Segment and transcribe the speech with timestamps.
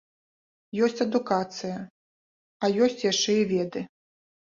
[0.85, 1.77] Ёсць адукацыя,
[2.63, 3.89] а ёсць яшчэ і веды.